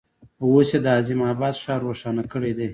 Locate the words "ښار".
1.63-1.79